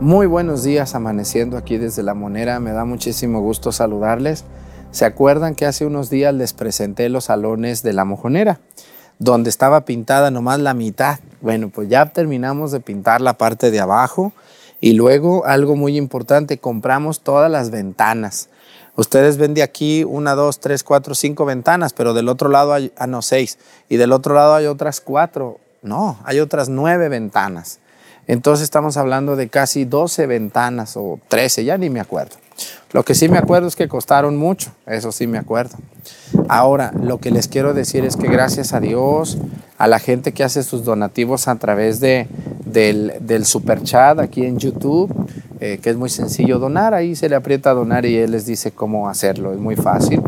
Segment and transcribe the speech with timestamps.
[0.00, 2.58] Muy buenos días amaneciendo aquí desde La Monera.
[2.58, 4.44] Me da muchísimo gusto saludarles.
[4.92, 8.60] ¿Se acuerdan que hace unos días les presenté los salones de La Mojonera?
[9.18, 11.18] Donde estaba pintada nomás la mitad.
[11.42, 14.32] Bueno, pues ya terminamos de pintar la parte de abajo.
[14.80, 18.48] Y luego algo muy importante, compramos todas las ventanas.
[18.96, 22.90] Ustedes ven de aquí una, dos, tres, cuatro, cinco ventanas, pero del otro lado hay,
[22.96, 23.58] ah, no, seis.
[23.90, 25.58] Y del otro lado hay otras cuatro.
[25.82, 27.80] No, hay otras nueve ventanas.
[28.30, 32.36] Entonces estamos hablando de casi 12 ventanas o 13, ya ni me acuerdo.
[32.92, 35.76] Lo que sí me acuerdo es que costaron mucho, eso sí me acuerdo.
[36.46, 39.38] Ahora, lo que les quiero decir es que gracias a Dios,
[39.78, 42.28] a la gente que hace sus donativos a través de,
[42.64, 45.12] del, del super chat aquí en YouTube,
[45.58, 48.46] eh, que es muy sencillo donar, ahí se le aprieta a donar y él les
[48.46, 50.22] dice cómo hacerlo, es muy fácil.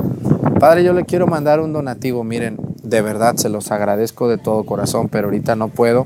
[0.59, 4.67] Padre, yo le quiero mandar un donativo, miren, de verdad se los agradezco de todo
[4.67, 6.05] corazón, pero ahorita no puedo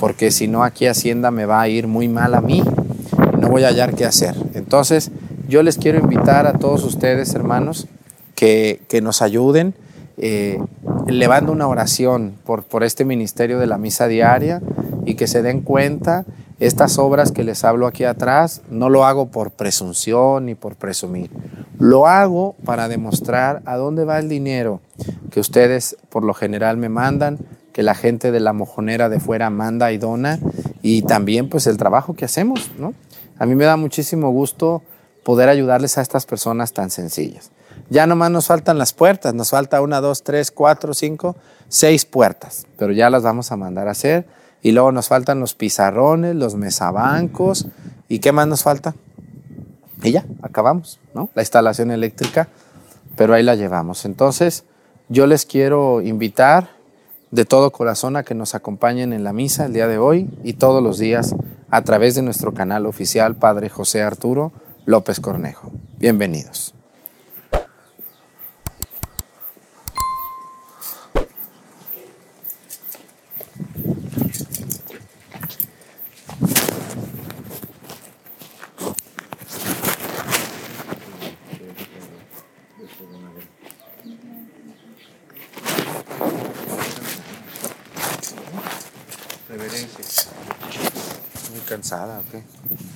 [0.00, 2.64] porque si no aquí Hacienda me va a ir muy mal a mí,
[3.38, 4.34] no voy a hallar qué hacer.
[4.54, 5.10] Entonces,
[5.46, 7.86] yo les quiero invitar a todos ustedes, hermanos,
[8.34, 9.74] que, nos ayuden
[10.16, 10.58] eh,
[11.48, 14.62] una oración por, por este ministerio de la misa diaria
[15.04, 16.24] y que se den cuenta
[16.60, 21.30] estas obras que les hablo aquí atrás, no lo hago por presunción ni por presumir.
[21.78, 24.80] Lo hago para demostrar a dónde va el dinero
[25.30, 27.38] que ustedes por lo general me mandan
[27.72, 30.38] que la gente de la mojonera de fuera manda y dona
[30.82, 32.94] y también pues el trabajo que hacemos, ¿no?
[33.38, 34.82] A mí me da muchísimo gusto
[35.24, 37.50] poder ayudarles a estas personas tan sencillas.
[37.88, 41.36] Ya nomás nos faltan las puertas, nos falta una, dos, tres, cuatro, cinco,
[41.68, 44.26] seis puertas, pero ya las vamos a mandar a hacer.
[44.62, 47.66] Y luego nos faltan los pizarrones, los mesabancos.
[48.08, 48.94] ¿Y qué más nos falta?
[50.02, 51.30] Y ya, acabamos, ¿no?
[51.34, 52.48] La instalación eléctrica,
[53.16, 54.04] pero ahí la llevamos.
[54.04, 54.64] Entonces,
[55.08, 56.79] yo les quiero invitar
[57.30, 60.54] de todo corazón a que nos acompañen en la misa el día de hoy y
[60.54, 61.34] todos los días
[61.70, 64.52] a través de nuestro canal oficial Padre José Arturo
[64.84, 65.70] López Cornejo.
[65.98, 66.74] Bienvenidos.
[91.50, 91.60] Muy
[91.90, 92.34] cansada, ¿ok?
[92.34, 92.89] ¿Mm?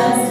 [0.00, 0.29] us.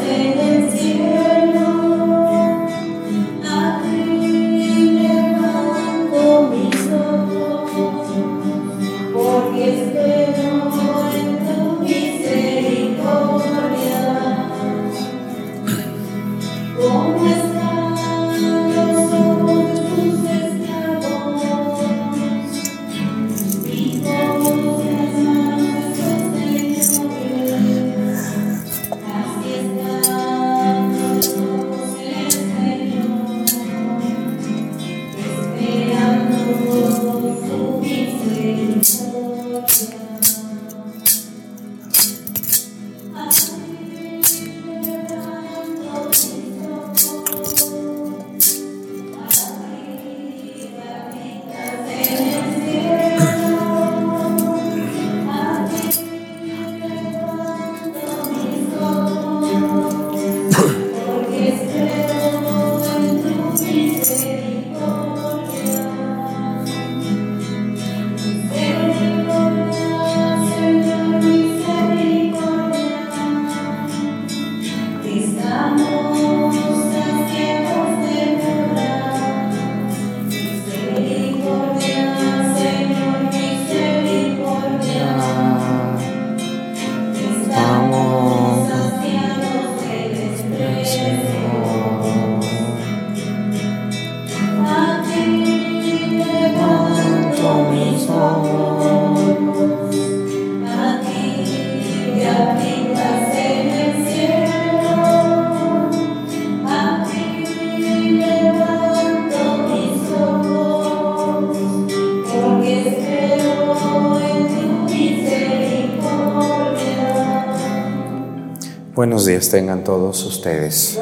[119.48, 121.00] Tengan todos ustedes.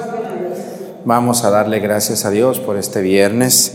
[1.05, 3.73] Vamos a darle gracias a Dios por este viernes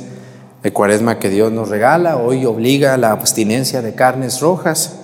[0.63, 2.19] de cuaresma que Dios nos regala.
[2.19, 4.99] Hoy obliga a la abstinencia de carnes rojas.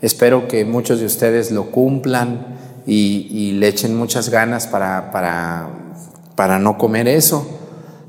[0.00, 2.56] Espero que muchos de ustedes lo cumplan
[2.86, 5.68] y, y le echen muchas ganas para, para,
[6.34, 7.46] para no comer eso.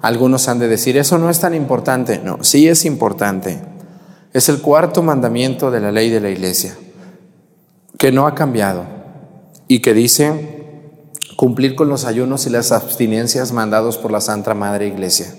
[0.02, 2.20] Algunos han de decir, eso no es tan importante.
[2.24, 3.60] No, sí es importante.
[4.34, 6.76] Es el cuarto mandamiento de la ley de la iglesia,
[8.00, 8.84] que no ha cambiado
[9.68, 10.55] y que dice
[11.36, 15.34] cumplir con los ayunos y las abstinencias mandados por la Santa Madre Iglesia.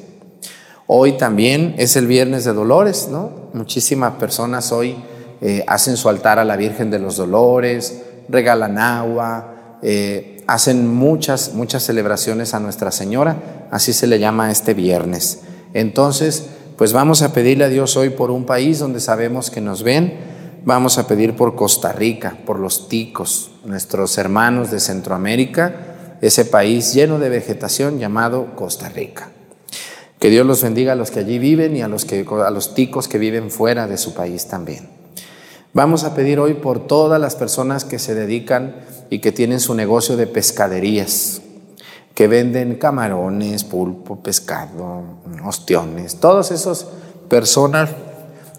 [0.87, 3.49] Hoy también es el viernes de dolores, ¿no?
[3.55, 4.97] Muchísimas personas hoy
[5.41, 11.55] eh, hacen su altar a la Virgen de los Dolores, regalan agua, eh, hacen muchas,
[11.55, 15.41] muchas celebraciones a Nuestra Señora, así se le llama este viernes.
[15.75, 16.47] Entonces,
[16.77, 20.36] pues vamos a pedirle a Dios hoy por un país donde sabemos que nos ven,
[20.67, 26.93] vamos a pedir por Costa Rica, por los ticos, nuestros hermanos de Centroamérica, ese país
[26.93, 29.31] lleno de vegetación llamado Costa Rica.
[30.19, 32.75] Que Dios los bendiga a los que allí viven y a los, que, a los
[32.75, 34.89] ticos que viven fuera de su país también.
[35.73, 38.75] Vamos a pedir hoy por todas las personas que se dedican
[39.09, 41.43] y que tienen su negocio de pescaderías,
[42.15, 45.05] que venden camarones, pulpo, pescado,
[45.45, 46.89] ostiones, todas esas
[47.29, 47.91] personas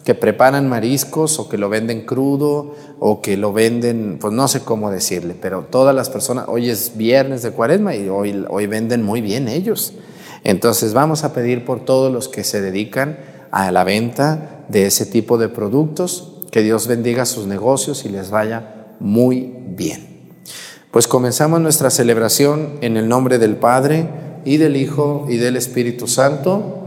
[0.08, 4.62] que preparan mariscos o que lo venden crudo o que lo venden, pues no sé
[4.62, 9.04] cómo decirle, pero todas las personas, hoy es viernes de cuaresma y hoy, hoy venden
[9.04, 9.96] muy bien ellos.
[10.46, 13.20] Entonces vamos a pedir por todos los que se dedican
[13.52, 18.30] a la venta de ese tipo de productos, que Dios bendiga sus negocios y les
[18.30, 20.32] vaya muy bien.
[20.90, 24.08] Pues comenzamos nuestra celebración en el nombre del Padre
[24.46, 26.87] y del Hijo y del Espíritu Santo.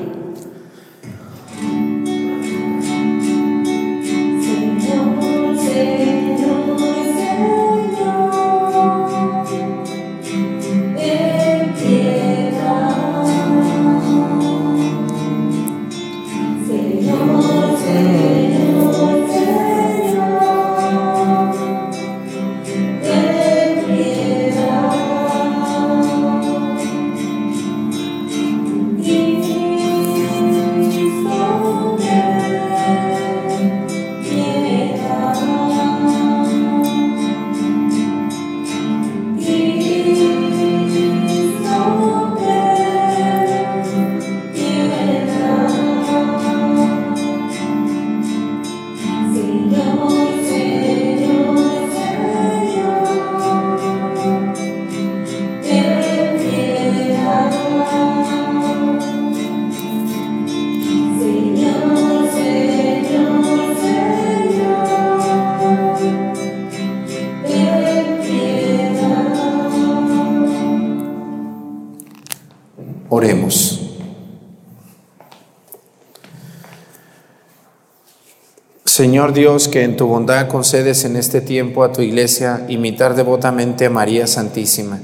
[79.01, 83.87] Señor Dios, que en tu bondad concedes en este tiempo a tu iglesia imitar devotamente
[83.87, 84.99] a María Santísima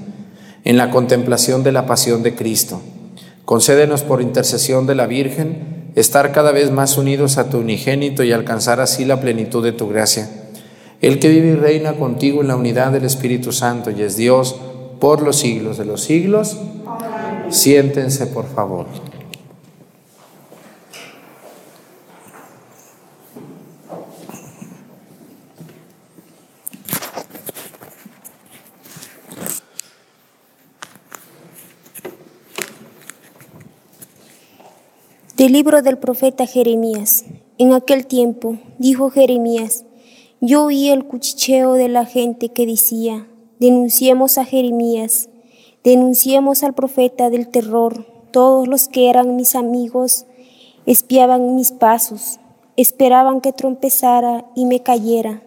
[0.64, 2.80] en la contemplación de la pasión de Cristo.
[3.44, 8.32] Concédenos por intercesión de la Virgen estar cada vez más unidos a tu unigénito y
[8.32, 10.30] alcanzar así la plenitud de tu gracia.
[11.02, 14.58] El que vive y reina contigo en la unidad del Espíritu Santo y es Dios
[15.00, 16.56] por los siglos de los siglos.
[17.50, 18.86] Siéntense, por favor.
[35.58, 37.26] Libro del profeta Jeremías.
[37.58, 39.86] En aquel tiempo, dijo Jeremías,
[40.40, 43.28] yo oí el cuchicheo de la gente que decía,
[43.60, 45.30] denunciemos a Jeremías,
[45.84, 48.06] denunciemos al profeta del terror.
[48.30, 50.28] Todos los que eran mis amigos
[50.86, 52.40] espiaban mis pasos.
[52.76, 55.42] esperaban que trompezara y me cayera,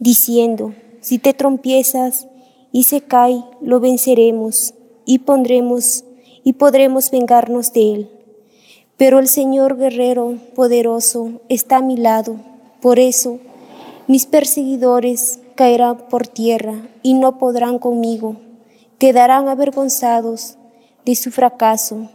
[0.00, 2.26] diciendo, si te trompiezas
[2.72, 4.74] y se cae, lo venceremos
[5.06, 6.04] y pondremos
[6.42, 8.23] y podremos vengarnos de él.
[8.96, 12.36] Pero el Señor guerrero poderoso está a mi lado,
[12.80, 13.38] por eso
[14.06, 18.36] mis perseguidores caerán por tierra y no podrán conmigo,
[18.98, 20.58] quedarán avergonzados
[21.04, 22.08] de su fracaso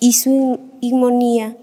[0.00, 1.56] y su inmonía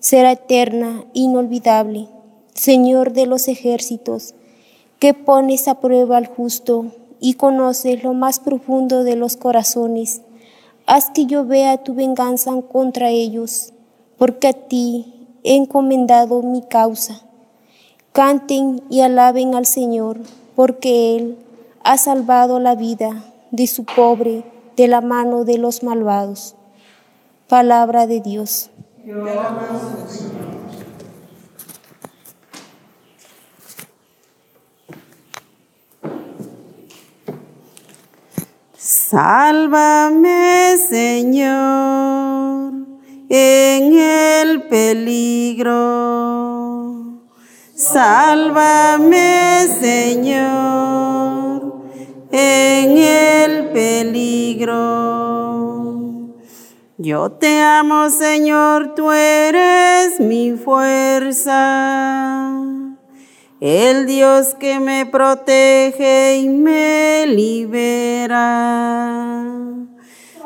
[0.00, 2.08] será eterna, inolvidable.
[2.54, 4.34] Señor de los ejércitos,
[4.98, 10.22] que pones a prueba al justo y conoces lo más profundo de los corazones,
[10.86, 13.72] haz que yo vea tu venganza contra ellos,
[14.20, 17.22] porque a ti he encomendado mi causa.
[18.12, 20.18] Canten y alaben al Señor,
[20.54, 21.38] porque Él
[21.84, 24.44] ha salvado la vida de su pobre
[24.76, 26.54] de la mano de los malvados.
[27.48, 28.68] Palabra de Dios.
[38.76, 42.59] Sálvame, Señor,
[43.30, 45.70] en el peligro.
[47.74, 51.62] Sálvame, Señor,
[52.32, 54.80] en el peligro.
[56.98, 62.50] Yo te amo, Señor, tú eres mi fuerza,
[63.60, 68.40] el Dios que me protege y me libera.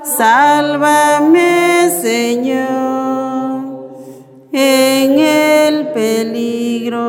[0.05, 3.65] Sálvame, Señor,
[4.53, 7.05] en el peligro.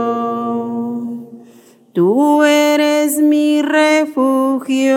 [1.91, 4.95] Tú eres mi refugio,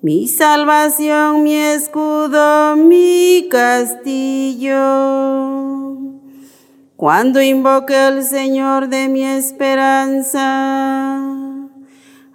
[0.00, 4.78] mi salvación, mi escudo, mi castillo.
[6.94, 10.38] Cuando invoque al Señor de mi esperanza,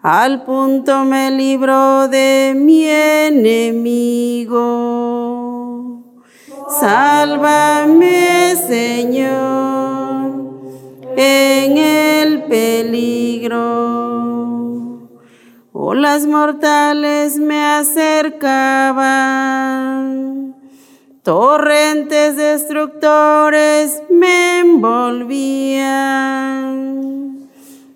[0.04, 4.54] al punto me libró de mi enemigo.
[6.80, 9.32] Sálvame, Señor,
[11.16, 13.84] en el peligro.
[15.72, 18.44] Olas mortales me acercaban,
[21.24, 26.04] torrentes destructores me envolvían,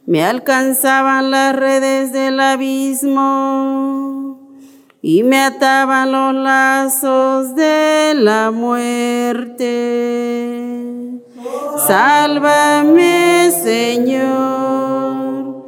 [0.08, 4.40] me alcanzaban las redes del abismo
[5.02, 9.66] y me ataban los lazos de la muerte.
[11.86, 15.66] Sálvame, Señor,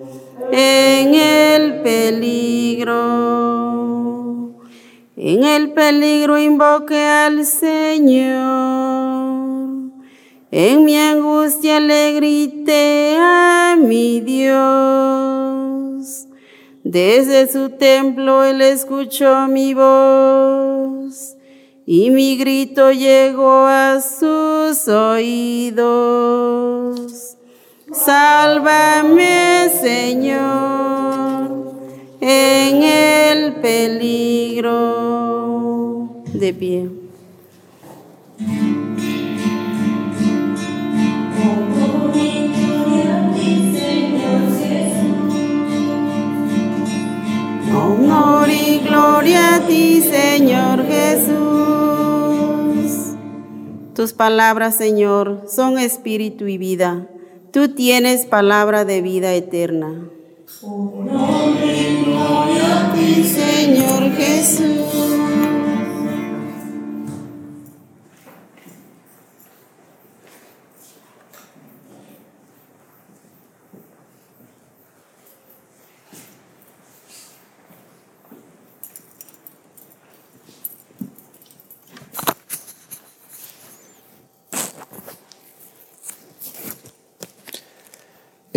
[0.53, 2.95] en el peligro.
[5.17, 9.08] En el peligro invoqué al Señor.
[10.51, 15.59] En mi angustia le grité a mi Dios.
[16.83, 21.35] Desde su templo él escuchó mi voz
[21.85, 26.17] y mi grito llegó a sus oídos.
[27.91, 31.49] Sálvame, Señor,
[32.21, 34.79] en el peligro.
[36.33, 36.89] De pie.
[47.99, 51.35] Honor y gloria a ti, Señor Jesús.
[53.93, 57.07] Tus palabras, Señor, son espíritu y vida.
[57.51, 60.07] Tú tienes palabra de vida eterna.
[60.61, 65.08] Honor y gloria a ti, Señor Jesús.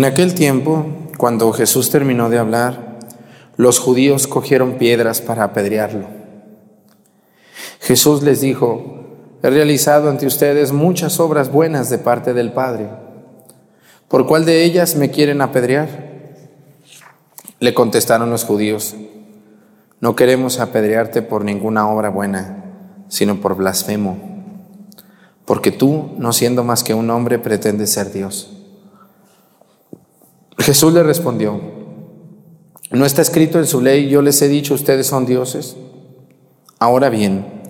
[0.00, 0.86] En aquel tiempo,
[1.18, 3.00] cuando Jesús terminó de hablar,
[3.58, 6.06] los judíos cogieron piedras para apedrearlo.
[7.80, 12.88] Jesús les dijo, he realizado ante ustedes muchas obras buenas de parte del Padre.
[14.08, 15.88] ¿Por cuál de ellas me quieren apedrear?
[17.58, 18.96] Le contestaron los judíos,
[20.00, 22.64] no queremos apedrearte por ninguna obra buena,
[23.08, 24.16] sino por blasfemo,
[25.44, 28.56] porque tú, no siendo más que un hombre, pretendes ser Dios.
[30.58, 31.60] Jesús le respondió,
[32.90, 35.76] ¿no está escrito en su ley, yo les he dicho, ustedes son dioses?
[36.78, 37.60] Ahora bien,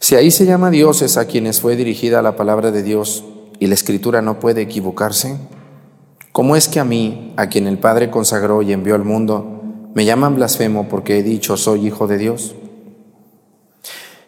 [0.00, 3.24] si ahí se llama dioses a quienes fue dirigida la palabra de Dios
[3.58, 5.36] y la escritura no puede equivocarse,
[6.32, 9.62] ¿cómo es que a mí, a quien el Padre consagró y envió al mundo,
[9.94, 12.54] me llaman blasfemo porque he dicho soy hijo de Dios?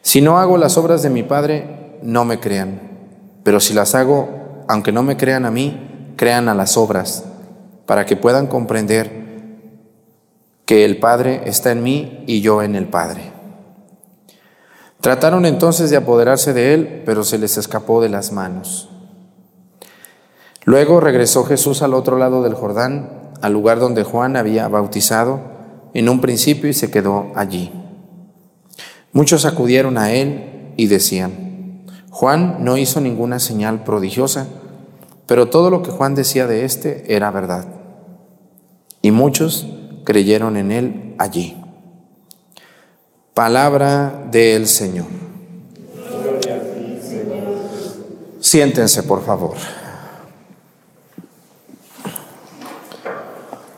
[0.03, 2.81] Si no hago las obras de mi Padre, no me crean,
[3.45, 7.25] pero si las hago, aunque no me crean a mí, crean a las obras,
[7.91, 9.11] para que puedan comprender
[10.65, 13.33] que el Padre está en mí y yo en el Padre.
[15.01, 18.91] Trataron entonces de apoderarse de él, pero se les escapó de las manos.
[20.63, 25.41] Luego regresó Jesús al otro lado del Jordán, al lugar donde Juan había bautizado
[25.93, 27.73] en un principio y se quedó allí.
[29.13, 34.47] Muchos acudieron a él y decían, Juan no hizo ninguna señal prodigiosa,
[35.27, 37.80] pero todo lo que Juan decía de éste era verdad.
[39.03, 39.67] Y muchos
[40.05, 41.57] creyeron en él allí.
[43.35, 45.07] Palabra del Señor.
[48.41, 49.57] Siéntense, por favor.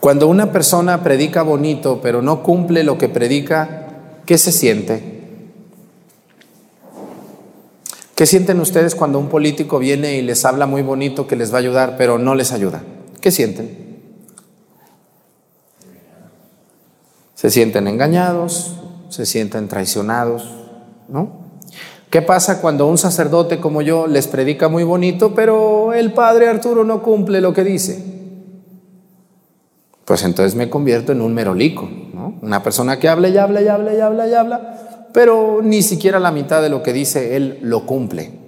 [0.01, 3.87] Cuando una persona predica bonito, pero no cumple lo que predica,
[4.27, 5.13] ¿qué se siente?
[8.17, 11.57] ¿Qué sienten ustedes cuando un político viene y les habla muy bonito que les va
[11.57, 12.83] a ayudar, pero no les ayuda?
[13.21, 13.92] ¿Qué sienten?
[17.43, 18.77] Se sienten engañados,
[19.09, 20.49] se sienten traicionados,
[21.09, 21.41] ¿no?
[22.09, 26.85] ¿Qué pasa cuando un sacerdote como yo les predica muy bonito, pero el padre Arturo
[26.85, 28.01] no cumple lo que dice?
[30.05, 32.39] Pues entonces me convierto en un merolico, ¿no?
[32.43, 36.21] Una persona que habla y habla y habla y habla y habla, pero ni siquiera
[36.21, 38.42] la mitad de lo que dice él lo cumple.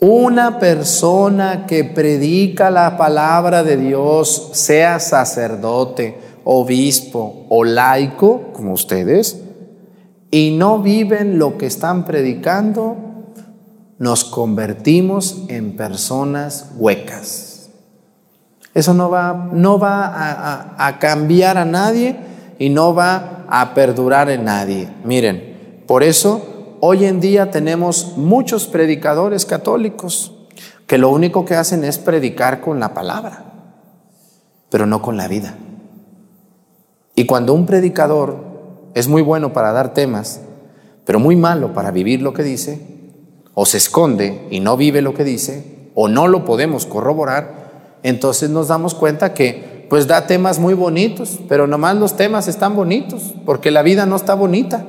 [0.00, 9.42] Una persona que predica la palabra de Dios, sea sacerdote, obispo o laico, como ustedes,
[10.30, 12.96] y no viven lo que están predicando,
[13.98, 17.70] nos convertimos en personas huecas.
[18.74, 22.16] Eso no va, no va a, a, a cambiar a nadie
[22.60, 24.88] y no va a perdurar en nadie.
[25.02, 30.34] Miren, por eso hoy en día tenemos muchos predicadores católicos
[30.86, 33.44] que lo único que hacen es predicar con la palabra,
[34.70, 35.56] pero no con la vida.
[37.14, 38.36] Y cuando un predicador
[38.94, 40.40] es muy bueno para dar temas,
[41.04, 42.80] pero muy malo para vivir lo que dice,
[43.54, 48.50] o se esconde y no vive lo que dice, o no lo podemos corroborar, entonces
[48.50, 53.34] nos damos cuenta que pues da temas muy bonitos, pero nomás los temas están bonitos,
[53.44, 54.86] porque la vida no está bonita.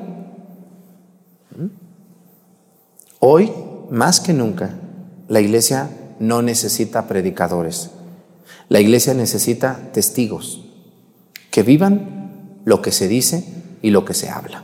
[3.19, 3.51] Hoy,
[3.89, 4.75] más que nunca,
[5.27, 7.91] la iglesia no necesita predicadores.
[8.69, 10.65] La iglesia necesita testigos
[11.51, 13.43] que vivan lo que se dice
[13.81, 14.63] y lo que se habla.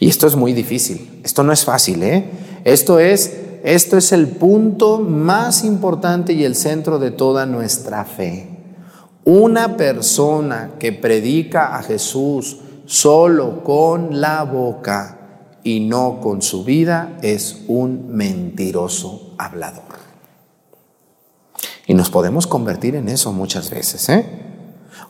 [0.00, 2.30] Y esto es muy difícil, esto no es fácil, ¿eh?
[2.64, 3.32] Esto es,
[3.62, 8.48] esto es el punto más importante y el centro de toda nuestra fe.
[9.24, 15.15] Una persona que predica a Jesús solo con la boca
[15.66, 19.82] y no con su vida es un mentiroso hablador.
[21.88, 24.26] Y nos podemos convertir en eso muchas veces, ¿eh?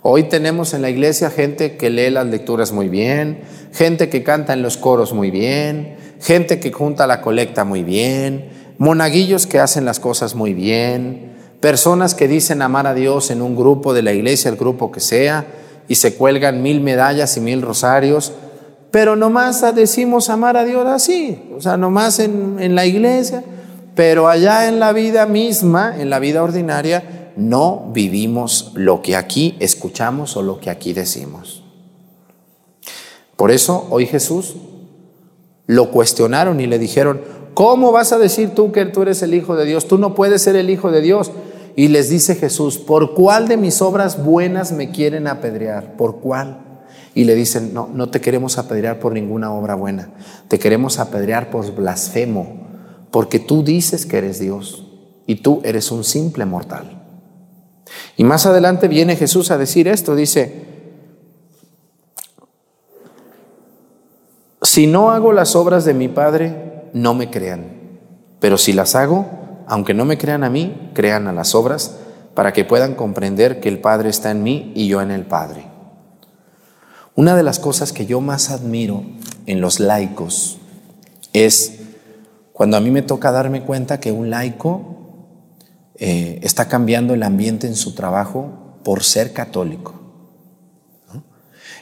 [0.01, 3.43] Hoy tenemos en la iglesia gente que lee las lecturas muy bien,
[3.75, 8.49] gente que canta en los coros muy bien, gente que junta la colecta muy bien,
[8.79, 13.57] monaguillos que hacen las cosas muy bien, personas que dicen amar a Dios en un
[13.57, 15.45] grupo de la iglesia, el grupo que sea,
[15.87, 18.33] y se cuelgan mil medallas y mil rosarios,
[18.91, 23.45] pero nomás decimos amar a Dios así, o sea, nomás en, en la iglesia,
[23.95, 29.57] pero allá en la vida misma, en la vida ordinaria, no vivimos lo que aquí
[29.61, 31.63] escuchamos o lo que aquí decimos.
[33.37, 34.57] Por eso hoy Jesús
[35.67, 37.21] lo cuestionaron y le dijeron,
[37.55, 39.87] ¿cómo vas a decir tú que tú eres el Hijo de Dios?
[39.87, 41.31] Tú no puedes ser el Hijo de Dios.
[41.75, 45.97] Y les dice Jesús, ¿por cuál de mis obras buenas me quieren apedrear?
[45.97, 46.66] ¿Por cuál?
[47.17, 50.11] Y le dicen, no, no te queremos apedrear por ninguna obra buena,
[50.49, 52.67] te queremos apedrear por blasfemo,
[53.11, 54.87] porque tú dices que eres Dios
[55.27, 57.03] y tú eres un simple mortal.
[58.19, 60.67] Y más adelante viene Jesús a decir esto, dice,
[64.61, 67.77] si no hago las obras de mi Padre, no me crean.
[68.41, 69.25] Pero si las hago,
[69.67, 71.97] aunque no me crean a mí, crean a las obras
[72.35, 75.66] para que puedan comprender que el Padre está en mí y yo en el Padre.
[77.17, 79.03] Una de las cosas que yo más admiro
[79.47, 80.59] en los laicos
[81.33, 81.81] es
[82.53, 84.97] cuando a mí me toca darme cuenta que un laico
[85.95, 89.95] eh, está cambiando el ambiente en su trabajo por ser católico.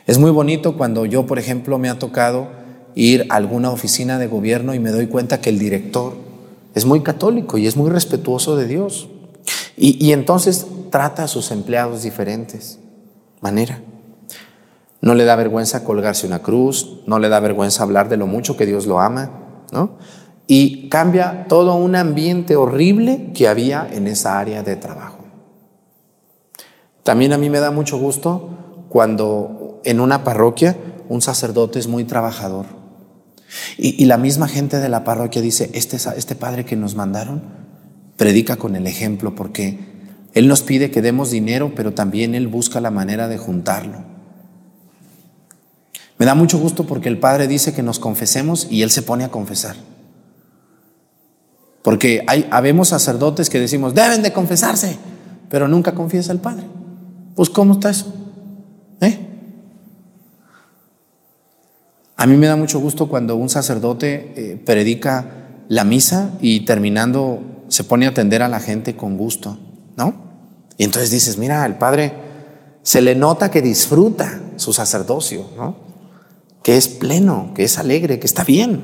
[0.07, 2.49] Es muy bonito cuando yo, por ejemplo, me ha tocado
[2.94, 6.14] ir a alguna oficina de gobierno y me doy cuenta que el director
[6.77, 9.09] es muy católico y es muy respetuoso de Dios.
[9.77, 12.79] Y, y entonces trata a sus empleados diferentes
[13.40, 13.81] manera.
[15.05, 18.57] No le da vergüenza colgarse una cruz, no le da vergüenza hablar de lo mucho
[18.57, 19.99] que Dios lo ama, ¿no?
[20.47, 25.19] Y cambia todo un ambiente horrible que había en esa área de trabajo.
[27.03, 30.75] También a mí me da mucho gusto cuando en una parroquia
[31.11, 32.64] un sacerdote es muy trabajador.
[33.77, 37.43] Y, la misma gente de la parroquia dice, este, este padre que nos mandaron
[38.17, 39.81] predica con el ejemplo porque
[40.33, 44.13] él nos pide que demos dinero, pero también él busca la manera de juntarlo.
[46.18, 49.24] Me da mucho gusto porque el Padre dice que nos confesemos y Él se pone
[49.24, 49.77] a confesar.
[51.83, 54.96] Porque hay, habemos sacerdotes que decimos, deben de confesarse,
[55.50, 56.64] pero nunca confiesa el Padre.
[57.35, 58.14] Pues ¿cómo está eso?
[59.00, 59.18] ¿Eh?
[62.16, 65.27] A mí me da mucho gusto cuando un sacerdote eh, predica
[65.68, 69.59] la misa y terminando se pone a atender a la gente con gusto,
[69.96, 70.14] ¿no?
[70.79, 72.14] Y entonces dices, mira, el Padre
[72.83, 75.84] se le nota que disfruta su sacerdocio, ¿no?
[76.64, 78.83] Que es pleno, que es alegre, que está bien,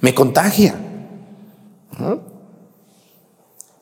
[0.00, 0.74] me contagia.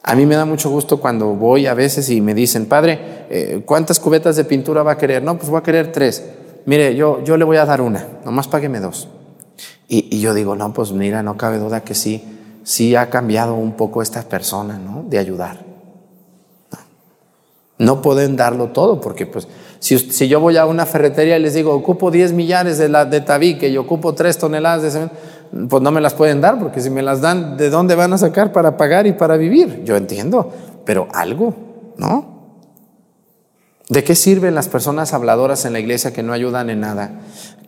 [0.02, 3.62] A mí me da mucho gusto cuando voy a veces y me dicen, Padre, eh,
[3.64, 5.22] ¿cuántas cubetas de pintura va a querer?
[5.22, 6.22] No, pues voy a querer tres.
[6.66, 9.08] Mire, yo, yo le voy a dar una, nomás págueme dos.
[9.88, 12.22] Y, y yo digo, no, pues mira, no cabe duda que sí,
[12.62, 15.04] sí ha cambiado un poco esta persona, ¿no?
[15.08, 15.73] De ayudar.
[17.78, 19.48] No pueden darlo todo, porque pues
[19.80, 23.04] si, si, yo voy a una ferretería y les digo, ocupo 10 millares de, la,
[23.04, 25.14] de tabique y ocupo 3 toneladas de cemento,
[25.68, 28.18] pues no me las pueden dar, porque si me las dan, ¿de dónde van a
[28.18, 29.82] sacar para pagar y para vivir?
[29.84, 30.52] Yo entiendo,
[30.84, 31.54] pero algo,
[31.96, 32.34] ¿no?
[33.88, 37.20] ¿De qué sirven las personas habladoras en la iglesia que no ayudan en nada?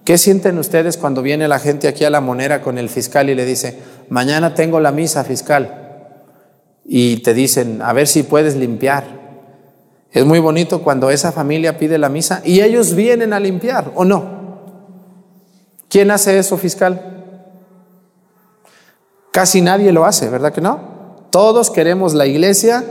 [0.04, 3.34] ¿Qué sienten ustedes cuando viene la gente aquí a la monera con el fiscal y
[3.34, 5.82] le dice, mañana tengo la misa fiscal?
[6.84, 9.15] Y te dicen, a ver si puedes limpiar.
[10.16, 14.06] Es muy bonito cuando esa familia pide la misa y ellos vienen a limpiar, ¿o
[14.06, 14.24] no?
[15.90, 17.42] ¿Quién hace eso, fiscal?
[19.30, 20.80] Casi nadie lo hace, ¿verdad que no?
[21.28, 22.82] Todos queremos la iglesia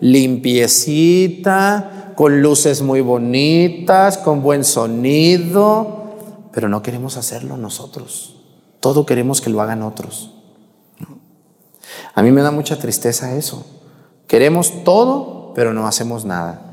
[0.00, 6.16] limpiecita, con luces muy bonitas, con buen sonido,
[6.52, 8.42] pero no queremos hacerlo nosotros.
[8.80, 10.34] Todo queremos que lo hagan otros.
[12.14, 13.64] A mí me da mucha tristeza eso.
[14.26, 16.72] Queremos todo, pero no hacemos nada.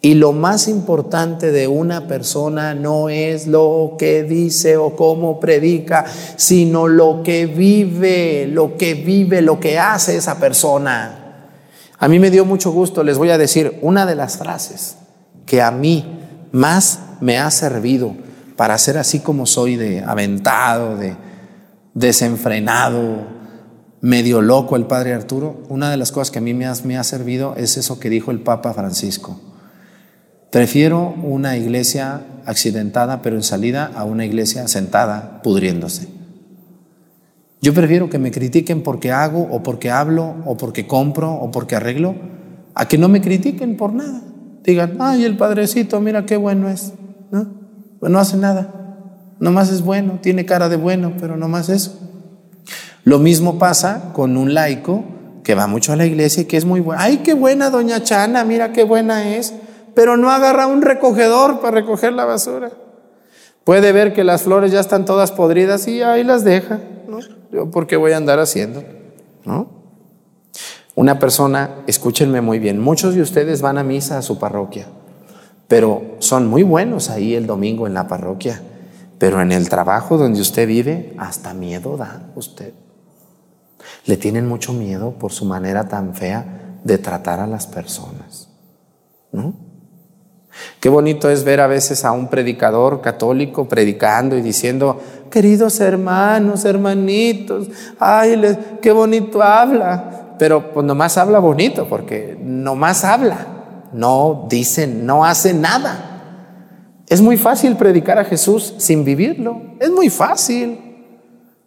[0.00, 6.04] Y lo más importante de una persona no es lo que dice o cómo predica,
[6.36, 11.50] sino lo que vive, lo que vive, lo que hace esa persona.
[11.98, 14.98] A mí me dio mucho gusto, les voy a decir, una de las frases
[15.46, 16.04] que a mí
[16.52, 18.14] más me ha servido
[18.56, 21.16] para ser así como soy de aventado, de
[21.94, 23.26] desenfrenado,
[24.00, 26.96] medio loco el padre Arturo, una de las cosas que a mí me ha, me
[26.96, 29.40] ha servido es eso que dijo el Papa Francisco.
[30.50, 36.08] Prefiero una iglesia accidentada pero en salida a una iglesia sentada pudriéndose.
[37.60, 41.76] Yo prefiero que me critiquen porque hago o porque hablo o porque compro o porque
[41.76, 42.14] arreglo
[42.74, 44.22] a que no me critiquen por nada.
[44.64, 46.92] Digan, ay, el padrecito, mira qué bueno es.
[47.30, 47.46] ¿No?
[48.00, 48.72] Pues no hace nada.
[49.40, 51.98] Nomás es bueno, tiene cara de bueno, pero nomás eso.
[53.04, 55.04] Lo mismo pasa con un laico
[55.44, 57.00] que va mucho a la iglesia y que es muy bueno.
[57.02, 59.52] Ay, qué buena doña Chana, mira qué buena es
[59.98, 62.70] pero no agarra un recogedor para recoger la basura.
[63.64, 66.78] Puede ver que las flores ya están todas podridas y ahí las deja.
[67.08, 67.68] ¿no?
[67.72, 68.84] ¿por qué voy a andar haciendo?
[69.44, 69.68] ¿No?
[70.94, 74.86] Una persona, escúchenme muy bien, muchos de ustedes van a misa a su parroquia,
[75.66, 78.62] pero son muy buenos ahí el domingo en la parroquia,
[79.18, 82.72] pero en el trabajo donde usted vive, hasta miedo da usted.
[84.06, 88.48] Le tienen mucho miedo por su manera tan fea de tratar a las personas.
[89.32, 89.66] ¿No?
[90.80, 96.64] Qué bonito es ver a veces a un predicador católico predicando y diciendo, queridos hermanos,
[96.64, 97.68] hermanitos,
[97.98, 98.40] ay,
[98.80, 100.36] qué bonito habla.
[100.38, 103.46] Pero pues nomás habla bonito, porque nomás habla,
[103.92, 107.02] no dice, no hace nada.
[107.08, 110.84] Es muy fácil predicar a Jesús sin vivirlo, es muy fácil.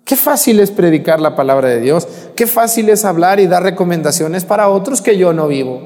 [0.05, 2.07] Qué fácil es predicar la palabra de Dios.
[2.35, 5.81] Qué fácil es hablar y dar recomendaciones para otros que yo no vivo.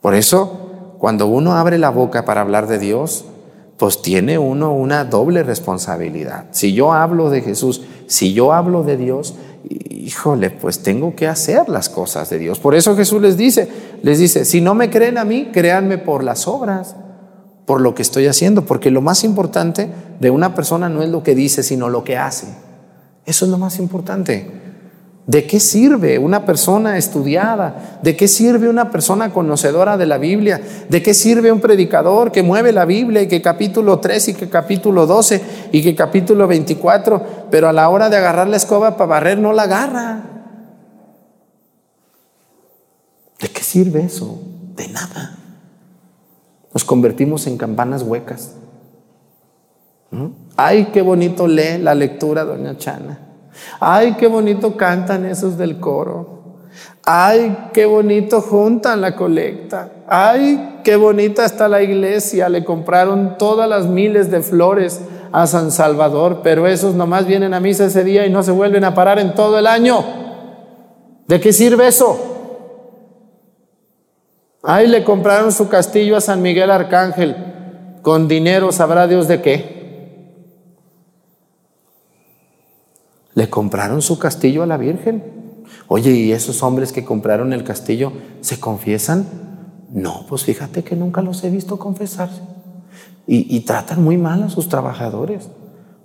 [0.00, 0.69] Por eso,
[1.00, 3.24] cuando uno abre la boca para hablar de Dios,
[3.78, 6.48] pues tiene uno una doble responsabilidad.
[6.50, 9.34] Si yo hablo de Jesús, si yo hablo de Dios,
[9.64, 12.58] híjole, pues tengo que hacer las cosas de Dios.
[12.58, 13.66] Por eso Jesús les dice,
[14.02, 16.96] les dice, si no me creen a mí, créanme por las obras,
[17.64, 19.88] por lo que estoy haciendo, porque lo más importante
[20.20, 22.46] de una persona no es lo que dice, sino lo que hace.
[23.24, 24.50] Eso es lo más importante.
[25.26, 28.00] ¿De qué sirve una persona estudiada?
[28.02, 30.60] ¿De qué sirve una persona conocedora de la Biblia?
[30.88, 34.48] ¿De qué sirve un predicador que mueve la Biblia y que capítulo 3 y que
[34.48, 39.08] capítulo 12 y que capítulo 24, pero a la hora de agarrar la escoba para
[39.08, 40.22] barrer no la agarra?
[43.40, 44.40] ¿De qué sirve eso?
[44.74, 45.36] De nada.
[46.72, 48.54] Nos convertimos en campanas huecas.
[50.10, 50.26] ¿Mm?
[50.56, 53.29] Ay, qué bonito lee la lectura, doña Chana.
[53.78, 56.40] Ay, qué bonito cantan esos del coro.
[57.04, 59.90] Ay, qué bonito juntan la colecta.
[60.06, 62.48] Ay, qué bonita está la iglesia.
[62.48, 65.00] Le compraron todas las miles de flores
[65.32, 68.84] a San Salvador, pero esos nomás vienen a misa ese día y no se vuelven
[68.84, 70.04] a parar en todo el año.
[71.26, 72.18] ¿De qué sirve eso?
[74.62, 77.36] Ay, le compraron su castillo a San Miguel Arcángel.
[78.02, 79.79] Con dinero sabrá Dios de qué.
[83.34, 85.22] Le compraron su castillo a la Virgen.
[85.88, 89.26] Oye, ¿y esos hombres que compraron el castillo se confiesan?
[89.92, 92.40] No, pues fíjate que nunca los he visto confesarse.
[93.26, 95.48] Y, tratan muy mal a sus trabajadores.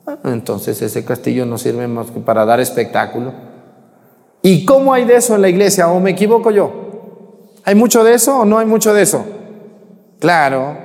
[0.05, 3.33] Ah, Entonces ese castillo no sirve más que para dar espectáculo.
[4.43, 5.87] ¿Y cómo hay de eso en la iglesia?
[5.87, 6.71] ¿O me equivoco yo?
[7.63, 9.25] ¿Hay mucho de eso o no hay mucho de eso?
[10.19, 10.77] Claro.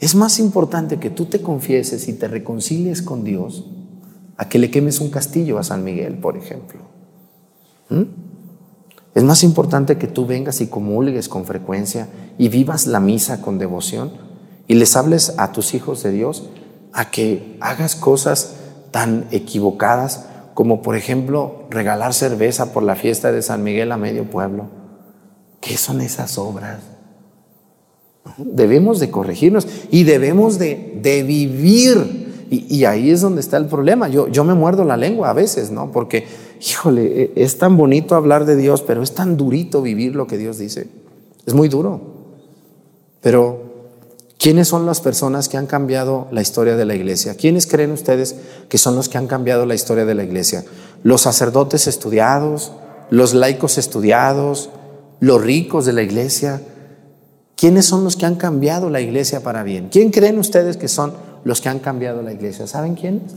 [0.00, 3.66] Es más importante que tú te confieses y te reconcilies con Dios
[4.38, 6.80] a que le quemes un castillo a San Miguel, por ejemplo.
[7.90, 8.04] ¿Mm?
[9.14, 13.58] Es más importante que tú vengas y comulgues con frecuencia y vivas la misa con
[13.58, 14.12] devoción
[14.68, 16.44] y les hables a tus hijos de Dios
[16.92, 18.54] a que hagas cosas
[18.92, 24.30] tan equivocadas como por ejemplo regalar cerveza por la fiesta de San Miguel a medio
[24.30, 24.66] pueblo.
[25.60, 26.78] ¿Qué son esas obras?
[28.36, 32.27] Debemos de corregirnos y debemos de, de vivir.
[32.50, 34.08] Y, ahí es donde está el problema.
[34.08, 35.92] Yo, yo me muerdo la lengua a veces, ¿no?
[35.92, 36.26] Porque,
[36.60, 40.38] híjole, e, es tan bonito hablar de Dios, pero es tan durito vivir lo que
[40.38, 40.88] Dios dice.
[41.46, 42.00] Es muy duro.
[43.20, 43.62] Pero,
[44.38, 47.34] ¿quiénes son las personas que han cambiado la historia de la iglesia?
[47.34, 48.36] ¿Quiénes creen ustedes
[48.68, 50.64] que son los que han cambiado la historia de la iglesia?
[51.02, 52.72] ¿Los sacerdotes estudiados?
[53.10, 54.70] ¿Los laicos estudiados?
[55.20, 56.62] ¿Los ricos de la iglesia?
[57.56, 59.88] ¿Quiénes son los que han cambiado la iglesia para bien?
[59.90, 61.12] ¿Quién creen ustedes que son
[61.44, 62.66] los que han cambiado la iglesia?
[62.66, 63.34] ¿Saben quiénes?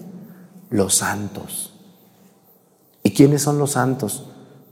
[0.70, 1.74] Los santos.
[3.04, 4.28] ¿Y quiénes son los santos?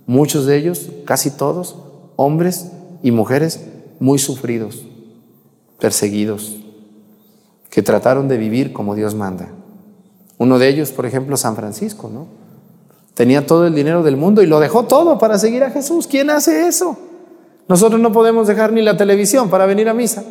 [0.05, 1.77] Muchos de ellos, casi todos,
[2.15, 2.71] hombres
[3.03, 3.65] y mujeres
[3.99, 4.85] muy sufridos,
[5.79, 6.57] perseguidos,
[7.69, 9.49] que trataron de vivir como Dios manda.
[10.37, 12.27] Uno de ellos, por ejemplo, San Francisco, ¿no?
[13.13, 16.07] Tenía todo el dinero del mundo y lo dejó todo para seguir a Jesús.
[16.07, 16.97] ¿Quién hace eso?
[17.67, 20.23] Nosotros no podemos dejar ni la televisión para venir a misa.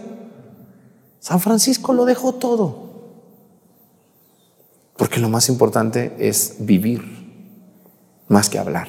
[1.21, 2.88] San Francisco lo dejó todo.
[4.99, 7.03] Porque lo más importante es vivir
[8.27, 8.89] más que hablar.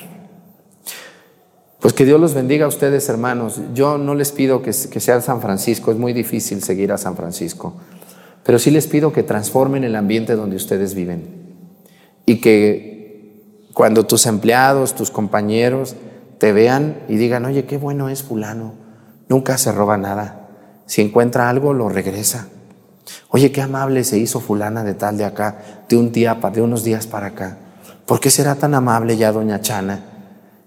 [1.80, 3.62] Pues que Dios los bendiga a ustedes, hermanos.
[3.74, 7.16] Yo no les pido que, que sean San Francisco, es muy difícil seguir a San
[7.16, 7.76] Francisco.
[8.44, 11.24] Pero sí les pido que transformen el ambiente donde ustedes viven.
[12.26, 15.96] Y que cuando tus empleados, tus compañeros,
[16.40, 18.74] te vean y digan, oye, qué bueno es fulano,
[19.28, 20.50] nunca se roba nada.
[20.88, 22.48] Si encuentra algo, lo regresa.
[23.30, 26.84] Oye, qué amable se hizo fulana de tal de acá, de un día, de unos
[26.84, 27.58] días para acá.
[28.06, 30.04] ¿Por qué será tan amable ya doña Chana?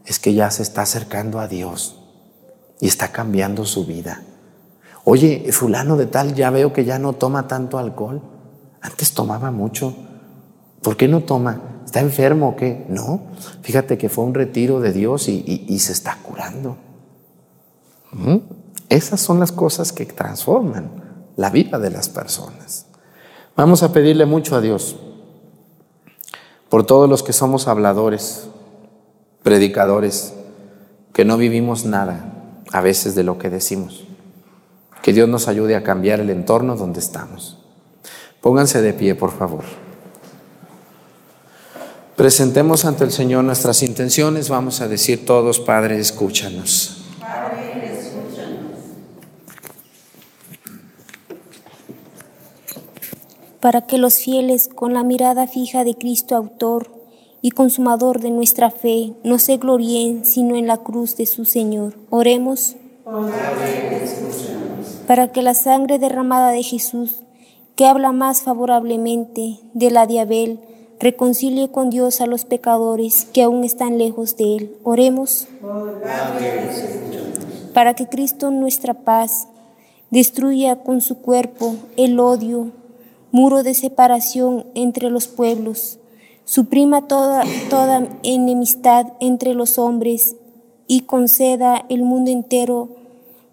[0.05, 1.99] Es que ya se está acercando a Dios
[2.81, 4.23] y está cambiando su vida.
[5.05, 8.23] Oye, fulano de tal, ya veo que ya no toma tanto alcohol.
[8.81, 9.95] Antes tomaba mucho.
[10.83, 11.61] ¿Por qué no toma?
[11.85, 12.87] ¿Está enfermo o qué?
[12.89, 13.23] No.
[13.63, 16.77] Fíjate que fue un retiro de Dios y, se está curando.
[18.13, 18.37] ¿Mm?
[18.89, 21.02] Esas son las cosas que transforman
[21.37, 22.87] la vida de las personas.
[23.57, 24.97] Vamos a pedirle mucho a Dios
[26.69, 28.49] por todos los que somos habladores,
[29.43, 30.35] predicadores,
[31.13, 32.33] que no vivimos nada
[32.73, 34.05] a veces de lo que decimos.
[35.03, 37.59] Que Dios nos ayude a cambiar el entorno donde estamos.
[38.41, 39.65] Pónganse de pie, por favor.
[42.17, 44.49] Presentemos ante el Señor nuestras intenciones.
[44.49, 47.05] Vamos a decir todos, Padre, escúchanos.
[47.21, 47.72] Padre,
[53.63, 56.91] para que los fieles, con la mirada fija de Cristo autor
[57.43, 61.95] y consumador de nuestra fe, no se gloríen sino en la cruz de su Señor.
[62.11, 62.75] Oremos.
[65.07, 67.23] Para que la sangre derramada de Jesús,
[67.77, 70.59] que habla más favorablemente de la de Abel,
[70.99, 74.77] reconcilie con Dios a los pecadores que aún están lejos de Él.
[74.83, 75.47] Oremos.
[77.73, 79.47] Para que Cristo, nuestra paz,
[80.11, 82.73] destruya con su cuerpo el odio,
[83.33, 85.99] muro de separación entre los pueblos,
[86.45, 90.37] suprima toda, toda enemistad entre los hombres
[90.87, 93.03] y conceda el mundo entero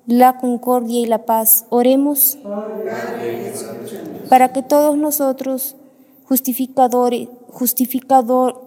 [0.10, 1.66] la concordia y la paz.
[1.70, 2.38] Oremos
[4.28, 5.76] para que todos nosotros,
[6.26, 8.60] justificadores, justificador,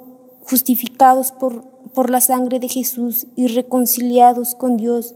[0.44, 5.14] justificados por, por la sangre de Jesús y reconciliados con Dios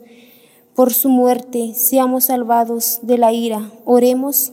[0.74, 3.70] por su muerte, seamos salvados de la ira.
[3.84, 4.52] Oremos.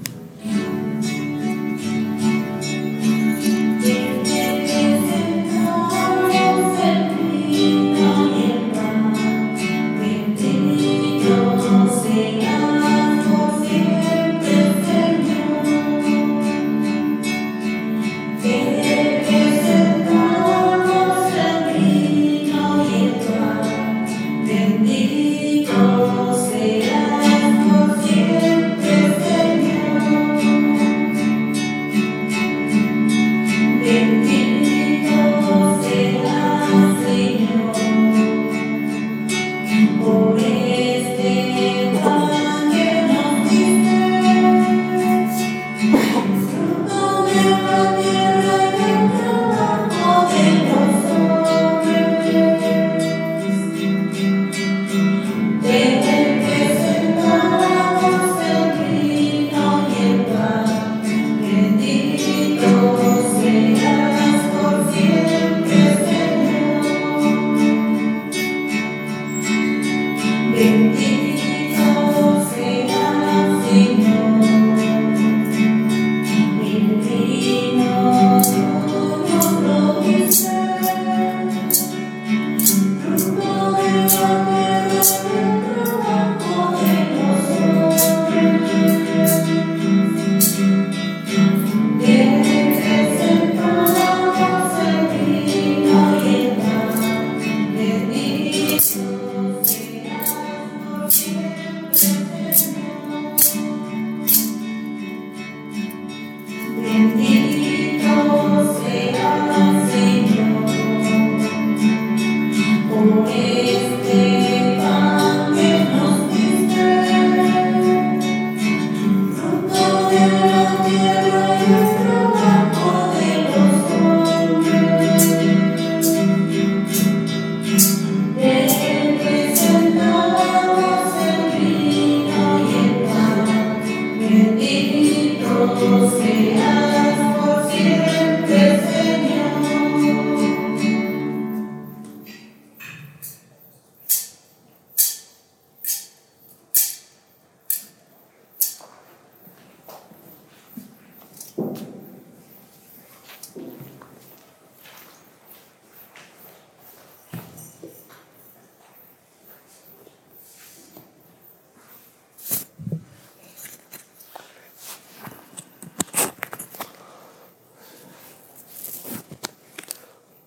[113.27, 113.80] Amen.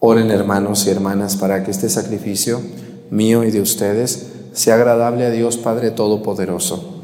[0.07, 2.61] Oren hermanos y hermanas para que este sacrificio
[3.09, 7.01] mío y de ustedes sea agradable a Dios Padre Todopoderoso.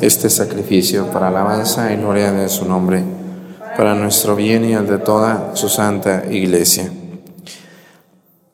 [0.00, 3.04] Este sacrificio para alabanza y gloria de su nombre,
[3.76, 6.90] para nuestro bien y el de toda su santa iglesia.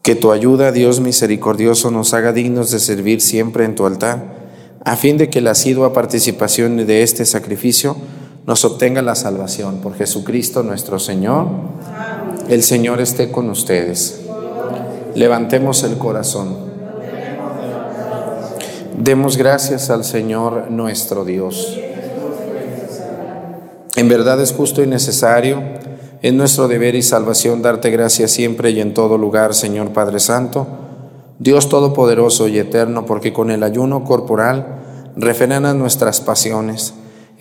[0.02, 4.34] Que tu ayuda, Dios misericordioso, nos haga dignos de servir siempre en tu altar,
[4.84, 7.96] a fin de que la asidua participación de este sacrificio
[8.46, 11.46] nos obtenga la salvación por Jesucristo nuestro Señor.
[12.48, 14.22] El Señor esté con ustedes.
[15.14, 16.72] Levantemos el corazón.
[18.98, 21.78] Demos gracias al Señor nuestro Dios.
[23.96, 25.62] En verdad es justo y necesario,
[26.22, 30.66] es nuestro deber y salvación darte gracias siempre y en todo lugar, Señor Padre Santo,
[31.38, 34.82] Dios Todopoderoso y Eterno, porque con el ayuno corporal
[35.16, 36.94] refrenas nuestras pasiones,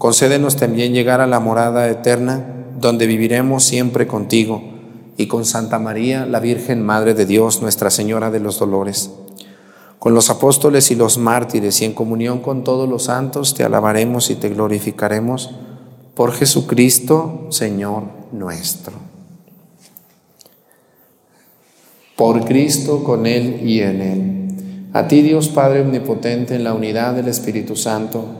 [0.00, 2.42] concédenos también llegar a la morada eterna,
[2.80, 4.62] donde viviremos siempre contigo
[5.18, 9.10] y con Santa María, la Virgen Madre de Dios, Nuestra Señora de los Dolores.
[9.98, 14.30] Con los apóstoles y los mártires y en comunión con todos los santos te alabaremos
[14.30, 15.50] y te glorificaremos
[16.14, 18.94] por Jesucristo, Señor nuestro.
[22.16, 24.90] Por Cristo, con Él y en Él.
[24.94, 28.39] A ti Dios Padre Omnipotente, en la unidad del Espíritu Santo,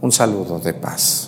[0.00, 1.27] un saludo de paz.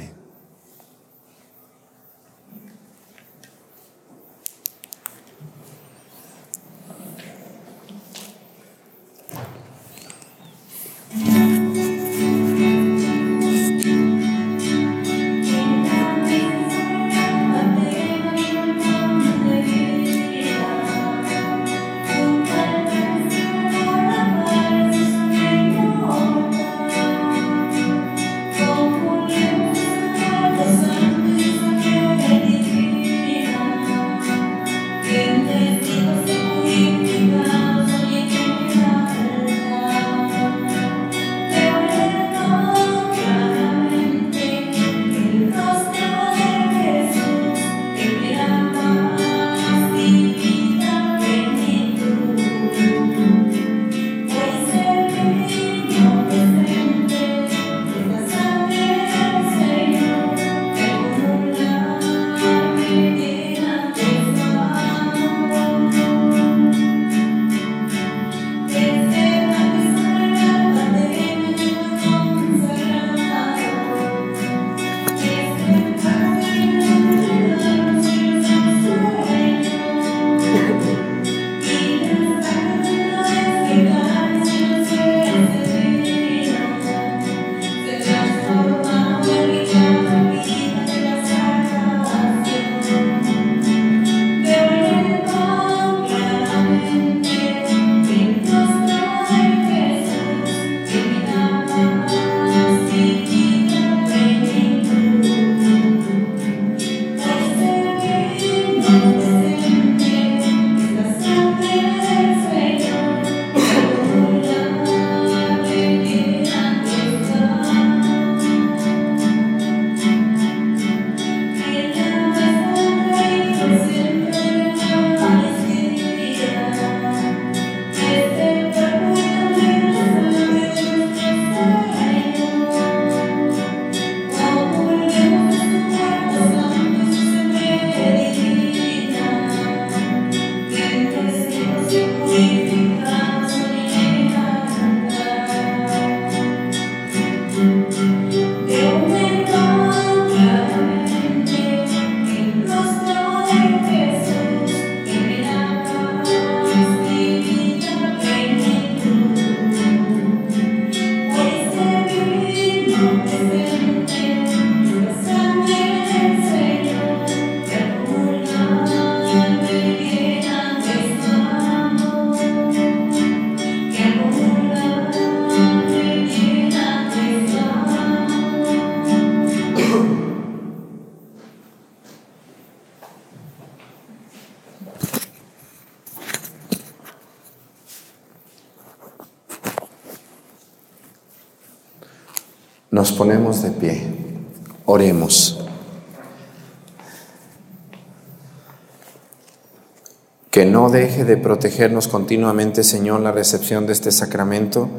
[201.31, 204.89] De protegernos continuamente, Señor, la recepción de este sacramento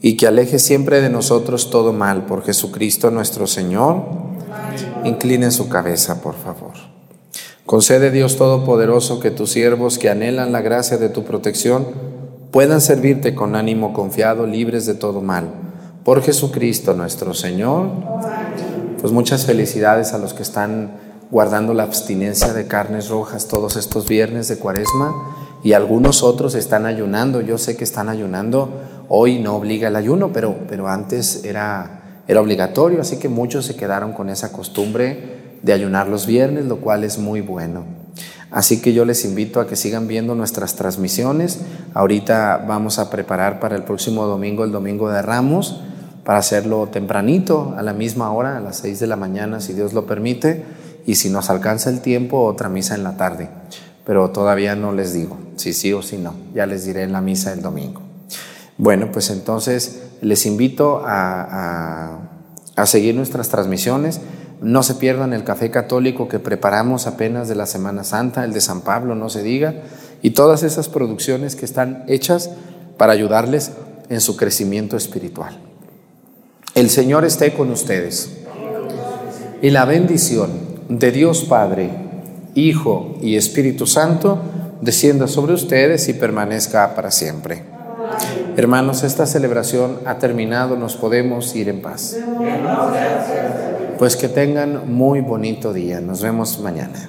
[0.00, 4.04] y que aleje siempre de nosotros todo mal por Jesucristo nuestro Señor.
[5.02, 6.74] Incline su cabeza, por favor.
[7.66, 11.84] Concede Dios Todopoderoso que tus siervos que anhelan la gracia de tu protección
[12.52, 15.48] puedan servirte con ánimo confiado, libres de todo mal.
[16.04, 17.88] Por Jesucristo nuestro Señor.
[19.00, 20.92] Pues muchas felicidades a los que están
[21.32, 26.86] guardando la abstinencia de carnes rojas todos estos viernes de cuaresma y algunos otros están
[26.86, 27.40] ayunando.
[27.40, 28.82] Yo sé que están ayunando.
[29.08, 33.76] Hoy no obliga el ayuno, pero, pero antes era, era obligatorio, así que muchos se
[33.76, 37.84] quedaron con esa costumbre de ayunar los viernes, lo cual es muy bueno.
[38.50, 41.60] Así que yo les invito a que sigan viendo nuestras transmisiones.
[41.94, 45.80] Ahorita vamos a preparar para el próximo domingo, el domingo de Ramos,
[46.24, 49.94] para hacerlo tempranito, a la misma hora, a las 6 de la mañana, si Dios
[49.94, 50.64] lo permite,
[51.06, 53.48] y si nos alcanza el tiempo, otra misa en la tarde.
[54.04, 57.20] Pero todavía no les digo si sí o si no, ya les diré en la
[57.20, 58.00] misa del domingo.
[58.78, 62.18] Bueno, pues entonces les invito a, a,
[62.74, 64.20] a seguir nuestras transmisiones.
[64.60, 68.60] No se pierdan el café católico que preparamos apenas de la Semana Santa, el de
[68.60, 69.74] San Pablo, no se diga,
[70.22, 72.50] y todas esas producciones que están hechas
[72.96, 73.72] para ayudarles
[74.08, 75.58] en su crecimiento espiritual.
[76.74, 78.38] El Señor esté con ustedes.
[79.60, 80.50] Y la bendición
[80.88, 81.90] de Dios Padre,
[82.54, 84.38] Hijo y Espíritu Santo
[84.80, 87.62] descienda sobre ustedes y permanezca para siempre.
[88.56, 92.16] Hermanos, esta celebración ha terminado, nos podemos ir en paz.
[93.98, 96.00] Pues que tengan muy bonito día.
[96.00, 97.08] Nos vemos mañana.